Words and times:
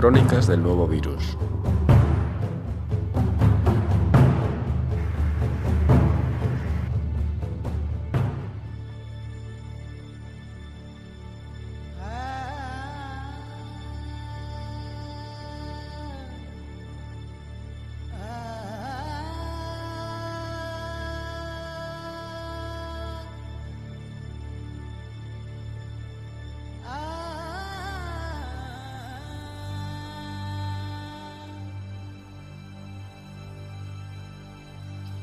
Crónicas 0.00 0.46
del 0.46 0.62
nuevo 0.62 0.88
virus. 0.88 1.36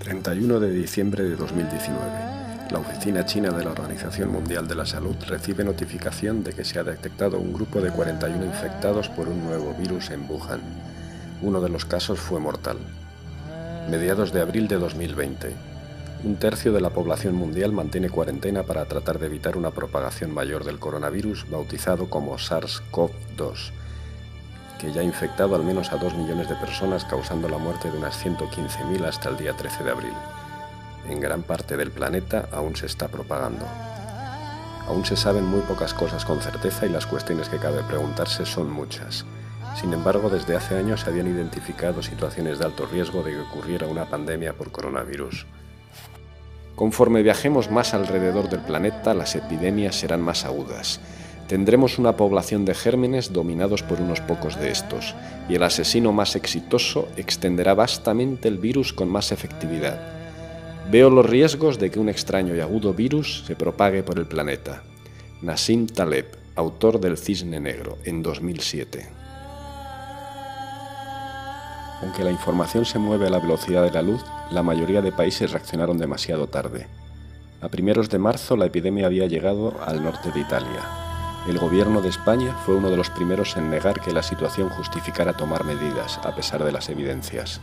31 0.08 0.62
de 0.62 0.72
diciembre 0.72 1.26
de 1.26 1.36
2019. 1.36 2.00
La 2.72 2.80
Oficina 2.80 3.26
China 3.26 3.52
de 3.52 3.66
la 3.66 3.72
Organización 3.72 4.32
Mundial 4.32 4.66
de 4.66 4.74
la 4.74 4.86
Salud 4.86 5.18
recibe 5.28 5.66
notificación 5.66 6.46
de 6.46 6.54
que 6.54 6.64
se 6.64 6.80
ha 6.80 6.84
detectado 6.86 7.38
un 7.38 7.52
grupo 7.52 7.82
de 7.82 7.92
41 7.92 8.46
infectados 8.46 9.10
por 9.10 9.28
un 9.28 9.44
nuevo 9.44 9.74
virus 9.74 10.10
en 10.12 10.26
Wuhan. 10.30 10.62
Uno 11.42 11.60
de 11.60 11.68
los 11.68 11.84
casos 11.84 12.22
fue 12.22 12.40
mortal. 12.40 12.78
Mediados 13.92 14.32
de 14.32 14.40
abril 14.40 14.70
de 14.70 14.78
2020. 14.78 15.52
Un 16.24 16.38
tercio 16.38 16.72
de 16.72 16.80
la 16.80 16.92
población 16.92 17.36
mundial 17.36 17.74
mantiene 17.74 18.10
cuarentena 18.10 18.64
para 18.64 18.86
tratar 18.86 19.20
de 19.20 19.26
evitar 19.26 19.58
una 19.58 19.72
propagación 19.72 20.34
mayor 20.34 20.64
del 20.64 20.80
coronavirus 20.80 21.50
bautizado 21.50 22.10
como 22.10 22.38
SARS-CoV-2 22.38 23.74
que 24.78 24.92
ya 24.92 25.02
ha 25.02 25.04
infectado 25.04 25.56
al 25.56 25.64
menos 25.64 25.92
a 25.92 25.98
2 25.98 26.14
millones 26.16 26.50
de 26.50 26.56
personas, 26.56 27.06
causando 27.06 27.50
la 27.50 27.58
muerte 27.58 27.92
de 27.92 27.98
unas 27.98 28.24
115.000 28.24 29.06
hasta 29.06 29.30
el 29.30 29.38
día 29.38 29.54
13 29.54 29.84
de 29.84 29.92
abril. 29.92 30.14
En 31.10 31.20
gran 31.20 31.44
parte 31.44 31.78
del 31.78 31.92
planeta 31.92 32.48
aún 32.52 32.76
se 32.76 32.86
está 32.86 33.08
propagando. 33.08 33.66
Aún 34.88 35.06
se 35.06 35.18
saben 35.18 35.46
muy 35.46 35.62
pocas 35.62 35.94
cosas 35.94 36.24
con 36.26 36.40
certeza 36.40 36.86
y 36.86 36.90
las 36.90 37.06
cuestiones 37.06 37.50
que 37.50 37.58
cabe 37.58 37.84
preguntarse 37.84 38.46
son 38.46 38.72
muchas. 38.72 39.26
Sin 39.80 39.94
embargo, 39.94 40.30
desde 40.30 40.56
hace 40.56 40.78
años 40.78 41.02
se 41.02 41.10
habían 41.10 41.28
identificado 41.28 42.02
situaciones 42.02 42.60
de 42.60 42.66
alto 42.66 42.86
riesgo 42.86 43.22
de 43.22 43.32
que 43.32 43.42
ocurriera 43.42 43.88
una 43.88 44.06
pandemia 44.06 44.54
por 44.54 44.72
coronavirus. 44.72 45.46
Conforme 46.76 47.24
viajemos 47.24 47.70
más 47.70 47.94
alrededor 47.94 48.50
del 48.50 48.62
planeta, 48.62 49.14
las 49.14 49.36
epidemias 49.36 49.96
serán 49.96 50.22
más 50.22 50.46
agudas 50.46 51.00
tendremos 51.48 51.98
una 51.98 52.18
población 52.18 52.66
de 52.66 52.76
gérmenes 52.76 53.32
dominados 53.32 53.82
por 53.82 54.02
unos 54.02 54.22
pocos 54.22 54.60
de 54.60 54.70
estos, 54.70 55.16
y 55.50 55.56
el 55.56 55.64
asesino 55.64 56.12
más 56.12 56.36
exitoso 56.36 57.08
extenderá 57.16 57.74
vastamente 57.74 58.48
el 58.48 58.58
virus 58.58 58.94
con 58.94 59.08
más 59.08 59.32
efectividad. 59.32 60.00
Veo 60.92 61.10
los 61.10 61.26
riesgos 61.26 61.80
de 61.80 61.90
que 61.90 62.00
un 62.00 62.10
extraño 62.10 62.56
y 62.56 62.60
agudo 62.60 62.94
virus 62.94 63.44
se 63.46 63.56
propague 63.56 64.04
por 64.04 64.20
el 64.20 64.26
planeta. 64.26 64.84
Nassim 65.42 65.88
Taleb, 65.88 66.28
autor 66.56 67.00
del 67.00 67.18
Cisne 67.18 67.60
Negro, 67.60 67.98
en 68.04 68.24
2007. 68.24 69.08
Aunque 72.02 72.24
la 72.24 72.32
información 72.32 72.86
se 72.86 73.00
mueve 73.00 73.28
a 73.28 73.30
la 73.30 73.40
velocidad 73.40 73.84
de 73.84 73.92
la 73.92 74.02
luz, 74.02 74.24
la 74.52 74.64
mayoría 74.64 75.02
de 75.02 75.12
países 75.12 75.52
reaccionaron 75.52 75.98
demasiado 75.98 76.48
tarde. 76.48 76.88
A 77.60 77.70
primeros 77.70 78.10
de 78.10 78.20
marzo 78.20 78.56
la 78.56 78.68
epidemia 78.68 79.08
había 79.08 79.26
llegado 79.26 79.74
al 79.84 80.04
norte 80.04 80.32
de 80.32 80.40
Italia, 80.40 81.07
el 81.48 81.60
gobierno 81.60 82.02
de 82.02 82.10
España 82.10 82.54
fue 82.66 82.76
uno 82.76 82.90
de 82.90 82.98
los 82.98 83.10
primeros 83.10 83.56
en 83.56 83.70
negar 83.70 84.02
que 84.02 84.12
la 84.12 84.22
situación 84.22 84.68
justificara 84.68 85.32
tomar 85.32 85.64
medidas, 85.64 86.20
a 86.24 86.36
pesar 86.36 86.62
de 86.66 86.74
las 86.74 86.90
evidencias. 86.90 87.62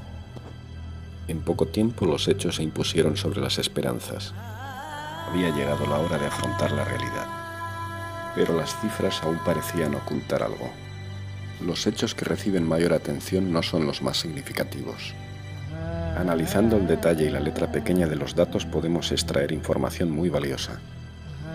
En 1.29 1.43
poco 1.43 1.67
tiempo 1.67 2.07
los 2.07 2.27
hechos 2.27 2.57
se 2.57 2.63
impusieron 2.63 3.19
sobre 3.19 3.43
las 3.43 3.59
esperanzas. 3.59 4.33
Había 5.29 5.51
llegado 5.51 5.87
la 5.87 5.99
hora 5.99 6.17
de 6.17 6.27
afrontar 6.27 6.73
la 6.73 6.85
realidad. 6.85 7.27
Pero 8.35 8.57
las 8.57 8.75
cifras 8.81 9.23
aún 9.23 9.39
parecían 9.45 9.95
ocultar 9.95 10.43
algo. 10.43 10.71
Los 11.61 11.87
hechos 11.87 12.15
que 12.15 12.25
reciben 12.25 12.67
mayor 12.67 12.95
atención 12.95 13.53
no 13.53 13.63
son 13.63 13.87
los 13.87 14.01
más 14.01 14.17
significativos. 14.19 15.15
Analizando 16.17 16.79
el 16.79 16.87
detalle 16.87 17.27
y 17.27 17.31
la 17.31 17.41
letra 17.41 17.71
pequeña 17.71 18.07
de 18.07 18.17
los 18.17 18.35
datos 18.35 18.65
podemos 18.65 19.13
extraer 19.13 19.53
información 19.53 20.11
muy 20.11 20.31
valiosa. 20.31 20.81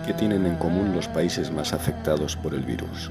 ¿Qué 0.06 0.14
tienen 0.14 0.46
en 0.46 0.56
común 0.56 0.94
los 0.94 1.08
países 1.08 1.50
más 1.50 1.74
afectados 1.74 2.34
por 2.34 2.54
el 2.54 2.62
virus? 2.62 3.10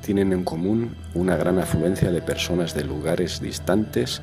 Tienen 0.00 0.32
en 0.32 0.42
común 0.42 0.96
una 1.12 1.36
gran 1.36 1.58
afluencia 1.58 2.10
de 2.10 2.22
personas 2.22 2.74
de 2.74 2.84
lugares 2.84 3.40
distantes 3.40 4.22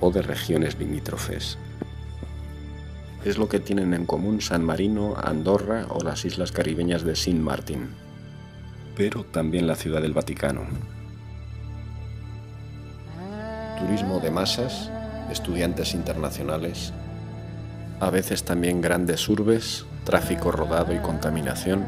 o 0.00 0.10
de 0.10 0.20
regiones 0.22 0.78
limítrofes. 0.78 1.56
Es 3.24 3.38
lo 3.38 3.48
que 3.48 3.60
tienen 3.60 3.94
en 3.94 4.04
común 4.04 4.40
San 4.42 4.62
Marino, 4.62 5.14
Andorra 5.16 5.86
o 5.88 6.02
las 6.02 6.24
islas 6.24 6.52
caribeñas 6.52 7.02
de 7.02 7.16
Sint 7.16 7.40
Martin, 7.40 7.88
pero 8.94 9.24
también 9.24 9.66
la 9.66 9.76
ciudad 9.76 10.02
del 10.02 10.12
Vaticano. 10.12 10.66
Turismo 13.78 14.20
de 14.20 14.30
masas, 14.30 14.90
estudiantes 15.30 15.94
internacionales, 15.94 16.92
a 18.00 18.10
veces 18.10 18.44
también 18.44 18.80
grandes 18.80 19.28
urbes 19.28 19.86
tráfico 20.10 20.50
rodado 20.50 20.92
y 20.92 20.98
contaminación. 20.98 21.86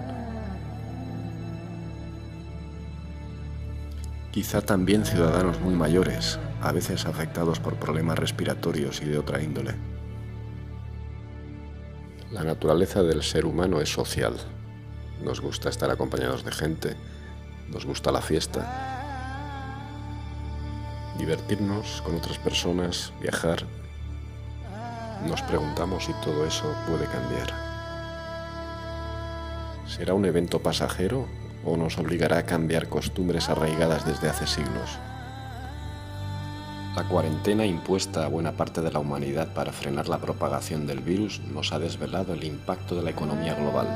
Quizá 4.30 4.62
también 4.62 5.04
ciudadanos 5.04 5.58
muy 5.58 5.74
mayores, 5.74 6.38
a 6.60 6.70
veces 6.70 7.04
afectados 7.06 7.58
por 7.58 7.74
problemas 7.80 8.16
respiratorios 8.16 9.02
y 9.02 9.06
de 9.06 9.18
otra 9.18 9.42
índole. 9.42 9.74
La 12.30 12.44
naturaleza 12.44 13.02
del 13.02 13.24
ser 13.24 13.44
humano 13.44 13.80
es 13.80 13.92
social. 13.92 14.36
Nos 15.24 15.40
gusta 15.40 15.68
estar 15.68 15.90
acompañados 15.90 16.44
de 16.44 16.52
gente, 16.52 16.96
nos 17.70 17.84
gusta 17.84 18.12
la 18.12 18.22
fiesta, 18.22 18.62
divertirnos 21.18 22.02
con 22.02 22.14
otras 22.14 22.38
personas, 22.38 23.12
viajar. 23.20 23.64
Nos 25.26 25.42
preguntamos 25.42 26.04
si 26.04 26.12
todo 26.24 26.46
eso 26.46 26.72
puede 26.86 27.06
cambiar. 27.06 27.71
¿Será 29.92 30.14
un 30.14 30.24
evento 30.24 30.62
pasajero 30.62 31.26
o 31.66 31.76
nos 31.76 31.98
obligará 31.98 32.38
a 32.38 32.46
cambiar 32.46 32.88
costumbres 32.88 33.50
arraigadas 33.50 34.06
desde 34.06 34.30
hace 34.30 34.46
siglos? 34.46 34.98
La 36.96 37.06
cuarentena 37.06 37.66
impuesta 37.66 38.24
a 38.24 38.28
buena 38.28 38.52
parte 38.52 38.80
de 38.80 38.90
la 38.90 39.00
humanidad 39.00 39.52
para 39.52 39.70
frenar 39.70 40.08
la 40.08 40.16
propagación 40.16 40.86
del 40.86 41.00
virus 41.00 41.40
nos 41.40 41.74
ha 41.74 41.78
desvelado 41.78 42.32
el 42.32 42.42
impacto 42.44 42.96
de 42.96 43.02
la 43.02 43.10
economía 43.10 43.54
global. 43.54 43.86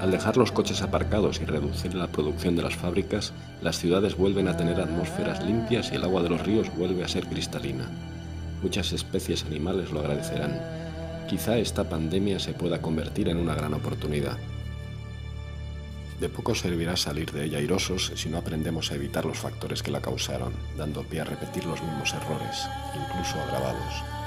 Al 0.00 0.10
dejar 0.10 0.36
los 0.36 0.50
coches 0.50 0.82
aparcados 0.82 1.40
y 1.40 1.44
reducir 1.44 1.94
la 1.94 2.08
producción 2.08 2.56
de 2.56 2.62
las 2.62 2.74
fábricas, 2.74 3.32
las 3.60 3.78
ciudades 3.78 4.16
vuelven 4.16 4.48
a 4.48 4.56
tener 4.56 4.80
atmósferas 4.80 5.44
limpias 5.44 5.92
y 5.92 5.94
el 5.94 6.02
agua 6.02 6.24
de 6.24 6.30
los 6.30 6.42
ríos 6.44 6.74
vuelve 6.76 7.04
a 7.04 7.08
ser 7.08 7.28
cristalina. 7.28 7.88
Muchas 8.60 8.92
especies 8.92 9.44
animales 9.44 9.92
lo 9.92 10.00
agradecerán. 10.00 10.60
Quizá 11.28 11.56
esta 11.56 11.88
pandemia 11.88 12.40
se 12.40 12.52
pueda 12.52 12.82
convertir 12.82 13.28
en 13.28 13.36
una 13.36 13.54
gran 13.54 13.74
oportunidad. 13.74 14.38
De 16.22 16.28
poco 16.28 16.54
servirá 16.54 16.96
salir 16.96 17.32
de 17.32 17.46
ella 17.46 17.58
airosos 17.58 18.12
si 18.14 18.28
no 18.28 18.38
aprendemos 18.38 18.92
a 18.92 18.94
evitar 18.94 19.24
los 19.24 19.38
factores 19.38 19.82
que 19.82 19.90
la 19.90 20.00
causaron, 20.00 20.52
dando 20.78 21.02
pie 21.02 21.22
a 21.22 21.24
repetir 21.24 21.64
los 21.64 21.82
mismos 21.82 22.14
errores, 22.14 22.68
incluso 22.94 23.40
agravados. 23.40 24.21